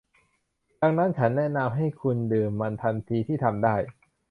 [0.81, 3.75] ดังนั้น ฉันแนะนำให้คุณดื่มมันทันทีที่ทำได้